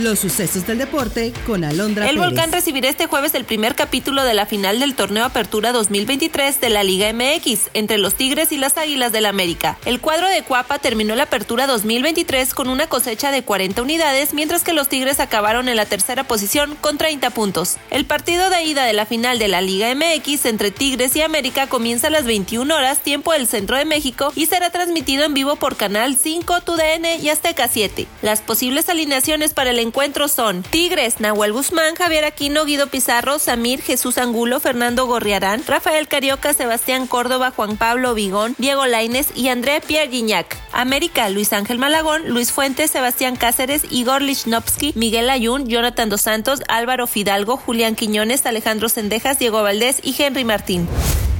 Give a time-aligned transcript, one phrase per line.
[0.00, 4.32] Los sucesos del deporte con Alondra El Volcán recibirá este jueves el primer capítulo de
[4.32, 8.78] la final del torneo Apertura 2023 de la Liga MX entre los Tigres y las
[8.78, 9.76] Águilas del la América.
[9.84, 14.64] El cuadro de Cuapa terminó la Apertura 2023 con una cosecha de 40 unidades, mientras
[14.64, 17.76] que los Tigres acabaron en la tercera posición con 30 puntos.
[17.90, 21.66] El partido de ida de la final de la Liga MX entre Tigres y América
[21.66, 25.56] comienza a las 21 horas tiempo del Centro de México y será transmitido en vivo
[25.56, 28.06] por Canal 5, TUDN y Azteca 7.
[28.22, 29.89] Las posibles alineaciones para el encuentro
[30.28, 36.52] son Tigres, Nahuel Guzmán, Javier Aquino, Guido Pizarro, Samir, Jesús Angulo, Fernando Gorriarán, Rafael Carioca,
[36.52, 40.56] Sebastián Córdoba, Juan Pablo Vigón, Diego Laines y André Pierre Gignac.
[40.72, 46.60] América, Luis Ángel Malagón, Luis Fuentes, Sebastián Cáceres, Igor Lichnowsky, Miguel Ayun, Jonathan Dos Santos,
[46.68, 50.88] Álvaro Fidalgo, Julián Quiñones, Alejandro Sendejas, Diego Valdés y Henry Martín.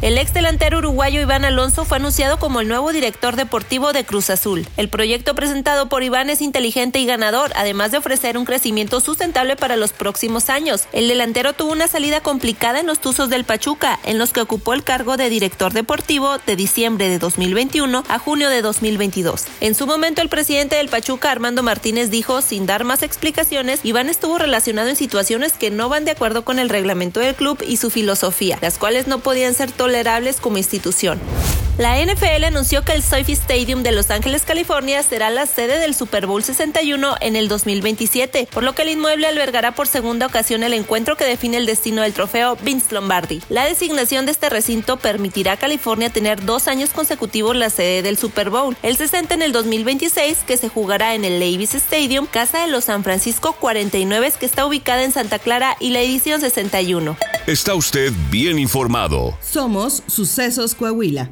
[0.00, 4.30] El ex delantero uruguayo Iván Alonso fue anunciado como el nuevo director deportivo de Cruz
[4.30, 4.64] Azul.
[4.76, 9.56] El proyecto presentado por Iván es inteligente y ganador, además de ofrecer un crecimiento sustentable
[9.56, 10.84] para los próximos años.
[10.92, 14.72] El delantero tuvo una salida complicada en los Tuzos del Pachuca, en los que ocupó
[14.72, 19.46] el cargo de director deportivo de diciembre de 2021 a junio de 2022.
[19.60, 24.08] En su momento, el presidente del Pachuca, Armando Martínez, dijo, sin dar más explicaciones, Iván
[24.08, 27.78] estuvo relacionado en situaciones que no van de acuerdo con el reglamento del club y
[27.78, 31.18] su filosofía, las cuales no podían ser tolerables como institución.
[31.78, 35.94] La NFL anunció que el Sophie Stadium de Los Ángeles, California, será la sede del
[35.94, 40.64] Super Bowl 61 en el 2027, por lo que el inmueble albergará por segunda ocasión
[40.64, 43.42] el encuentro que define el destino del trofeo Vince Lombardi.
[43.48, 48.18] La designación de este recinto permitirá a California tener dos años consecutivos la sede del
[48.18, 52.62] Super Bowl, el 60 en el 2026, que se jugará en el Levi's Stadium, casa
[52.62, 57.16] de los San Francisco 49, que está ubicada en Santa Clara, y la edición 61.
[57.46, 59.38] Está usted bien informado.
[59.40, 61.30] Somos Sucesos Coahuila.